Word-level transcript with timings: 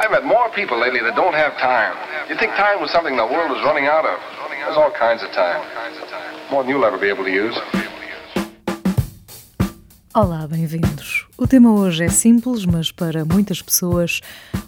I've 0.00 0.12
met 0.12 0.24
more 0.24 0.48
people 0.54 0.78
lately 0.78 1.00
that 1.00 1.16
don't 1.16 1.34
have 1.34 1.58
time. 1.58 1.92
You'd 2.28 2.38
think 2.38 2.54
time 2.54 2.80
was 2.80 2.92
something 2.92 3.16
the 3.16 3.26
world 3.26 3.50
was 3.50 3.60
running 3.64 3.86
out 3.88 4.06
of. 4.06 4.16
There's 4.48 4.76
all 4.76 4.92
kinds 4.92 5.24
of 5.24 5.32
time. 5.32 5.60
More 6.52 6.62
than 6.62 6.70
you'll 6.70 6.84
ever 6.84 6.98
be 6.98 7.08
able 7.08 7.24
to 7.24 7.30
use. 7.32 7.58
Olá, 10.14 10.46
bem-vindos. 10.46 11.26
O 11.36 11.48
tema 11.48 11.72
hoje 11.72 12.04
é 12.04 12.08
simples, 12.08 12.64
mas 12.64 12.92
para 12.92 13.24
muitas 13.24 13.60
pessoas 13.60 14.20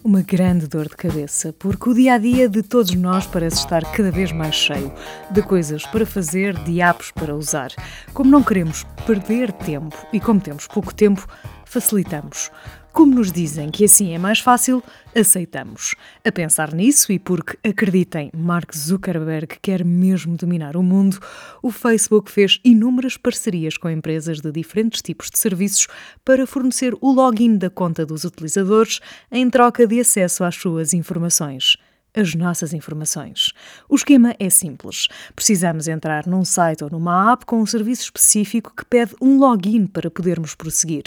uma 0.03 0.21
grande 0.21 0.67
dor 0.67 0.89
de 0.89 0.97
cabeça, 0.97 1.53
porque 1.53 1.91
o 1.91 1.95
dia 1.95 2.15
a 2.15 2.19
dia 2.19 2.49
de 2.49 2.63
todos 2.63 2.95
nós 2.95 3.27
parece 3.27 3.59
estar 3.59 3.85
cada 3.93 4.11
vez 4.11 4.33
mais 4.33 4.55
cheio 4.55 4.93
de 5.31 5.43
coisas 5.43 5.87
para 5.87 6.05
fazer, 6.05 6.55
de 6.65 6.81
apps 6.81 7.13
para 7.13 7.35
usar. 7.35 7.71
Como 8.13 8.31
não 8.31 8.43
queremos 8.43 8.85
perder 9.07 9.53
tempo 9.53 9.97
e 10.13 10.19
como 10.19 10.41
temos 10.41 10.67
pouco 10.67 10.93
tempo, 10.95 11.27
facilitamos. 11.71 12.51
Como 12.93 13.15
nos 13.15 13.31
dizem 13.31 13.71
que 13.71 13.85
assim 13.85 14.13
é 14.13 14.19
mais 14.19 14.41
fácil, 14.41 14.83
aceitamos. 15.15 15.95
A 16.25 16.33
pensar 16.33 16.75
nisso, 16.75 17.13
e 17.13 17.19
porque, 17.21 17.57
acreditem, 17.63 18.33
Mark 18.37 18.75
Zuckerberg 18.77 19.57
quer 19.63 19.85
mesmo 19.85 20.37
dominar 20.37 20.77
o 20.77 20.83
mundo, 20.83 21.21
o 21.63 21.71
Facebook 21.71 22.29
fez 22.29 22.59
inúmeras 22.65 23.17
parcerias 23.17 23.77
com 23.77 23.89
empresas 23.89 24.41
de 24.41 24.51
diferentes 24.51 25.01
tipos 25.01 25.31
de 25.31 25.39
serviços 25.39 25.87
para 26.25 26.45
fornecer 26.45 26.93
o 27.01 27.13
login 27.13 27.57
da 27.57 27.71
conta 27.71 28.05
dos 28.05 28.25
utilizadores 28.25 28.99
em 29.31 29.49
troca 29.49 29.87
de 29.87 30.01
acesso 30.01 30.43
às 30.43 30.57
suas 30.57 30.93
informações 30.93 31.77
as 32.13 32.35
nossas 32.35 32.73
informações. 32.73 33.53
O 33.89 33.95
esquema 33.95 34.35
é 34.39 34.51
simples. 34.51 35.07
Precisamos 35.35 35.87
entrar 35.87 36.27
num 36.27 36.45
site 36.45 36.83
ou 36.83 36.91
numa 36.91 37.33
app 37.33 37.47
com 37.47 37.61
um 37.61 37.67
serviço 37.67 38.03
específico 38.03 38.73
que 38.77 38.85
pede 38.85 39.15
um 39.21 39.39
login 39.39 39.87
para 39.87 40.11
podermos 40.11 40.55
prosseguir. 40.57 41.05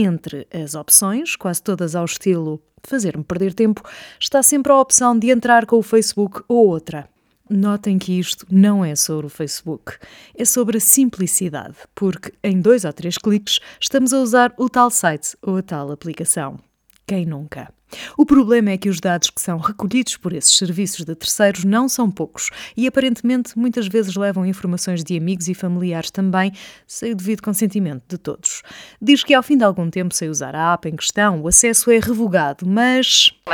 Entre 0.00 0.46
as 0.54 0.76
opções, 0.76 1.34
quase 1.34 1.60
todas 1.60 1.96
ao 1.96 2.04
estilo 2.04 2.62
fazer-me 2.84 3.24
perder 3.24 3.52
tempo, 3.52 3.82
está 4.20 4.44
sempre 4.44 4.70
a 4.70 4.80
opção 4.80 5.18
de 5.18 5.28
entrar 5.28 5.66
com 5.66 5.74
o 5.74 5.82
Facebook 5.82 6.40
ou 6.46 6.68
outra. 6.68 7.08
Notem 7.50 7.98
que 7.98 8.16
isto 8.16 8.46
não 8.48 8.84
é 8.84 8.94
sobre 8.94 9.26
o 9.26 9.28
Facebook, 9.28 9.98
é 10.36 10.44
sobre 10.44 10.76
a 10.76 10.80
simplicidade, 10.80 11.74
porque 11.96 12.32
em 12.44 12.60
dois 12.60 12.84
ou 12.84 12.92
três 12.92 13.18
cliques 13.18 13.58
estamos 13.80 14.12
a 14.12 14.20
usar 14.20 14.54
o 14.56 14.68
tal 14.68 14.88
site 14.88 15.36
ou 15.42 15.56
a 15.56 15.62
tal 15.62 15.90
aplicação. 15.90 16.60
Quem 17.04 17.26
nunca? 17.26 17.68
O 18.16 18.26
problema 18.26 18.70
é 18.70 18.78
que 18.78 18.88
os 18.88 19.00
dados 19.00 19.30
que 19.30 19.40
são 19.40 19.58
recolhidos 19.58 20.16
por 20.16 20.32
esses 20.32 20.56
serviços 20.56 21.04
de 21.04 21.14
terceiros 21.14 21.64
não 21.64 21.88
são 21.88 22.10
poucos 22.10 22.50
e 22.76 22.86
aparentemente 22.86 23.58
muitas 23.58 23.86
vezes 23.88 24.14
levam 24.16 24.44
informações 24.44 25.02
de 25.02 25.16
amigos 25.16 25.48
e 25.48 25.54
familiares 25.54 26.10
também, 26.10 26.52
sem 26.86 27.12
o 27.12 27.14
devido 27.14 27.42
consentimento 27.42 28.02
de 28.08 28.18
todos. 28.18 28.62
Diz 29.00 29.24
que 29.24 29.34
ao 29.34 29.42
fim 29.42 29.56
de 29.56 29.64
algum 29.64 29.88
tempo, 29.90 30.14
sem 30.14 30.28
usar 30.28 30.54
a 30.54 30.74
app 30.74 30.88
em 30.88 30.96
questão, 30.96 31.40
o 31.42 31.48
acesso 31.48 31.90
é 31.90 31.98
revogado, 31.98 32.66
mas. 32.66 33.30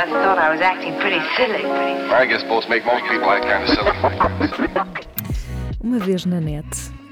Uma 5.81 5.99
vez 5.99 6.25
na 6.25 6.41
net, 6.41 6.65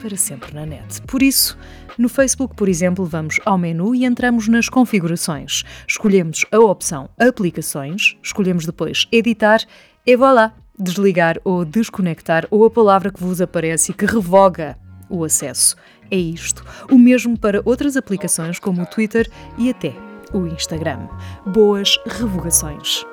para 0.03 0.17
sempre 0.17 0.53
na 0.53 0.65
net. 0.65 1.01
Por 1.03 1.23
isso, 1.23 1.57
no 1.97 2.09
Facebook, 2.09 2.53
por 2.55 2.67
exemplo, 2.67 3.05
vamos 3.05 3.39
ao 3.45 3.57
menu 3.57 3.95
e 3.95 4.03
entramos 4.03 4.49
nas 4.49 4.67
configurações. 4.67 5.63
Escolhemos 5.87 6.45
a 6.51 6.59
opção 6.59 7.09
Aplicações, 7.17 8.17
escolhemos 8.21 8.65
depois 8.65 9.07
Editar 9.11 9.61
e 10.05 10.17
voilà! 10.17 10.53
Desligar 10.77 11.39
ou 11.45 11.63
desconectar 11.63 12.45
ou 12.51 12.65
a 12.65 12.69
palavra 12.69 13.11
que 13.11 13.23
vos 13.23 13.39
aparece 13.39 13.91
e 13.91 13.93
que 13.93 14.05
revoga 14.05 14.77
o 15.07 15.23
acesso. 15.23 15.77
É 16.11 16.17
isto. 16.17 16.65
O 16.91 16.97
mesmo 16.97 17.39
para 17.39 17.61
outras 17.63 17.95
aplicações 17.95 18.59
como 18.59 18.81
o 18.81 18.85
Twitter 18.85 19.29
e 19.57 19.69
até 19.69 19.93
o 20.33 20.47
Instagram. 20.47 21.07
Boas 21.45 21.97
revogações. 22.07 23.05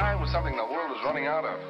Time 0.00 0.18
was 0.18 0.30
something 0.30 0.56
the 0.56 0.64
world 0.64 0.90
was 0.90 0.98
running 1.04 1.26
out 1.26 1.44
of. 1.44 1.60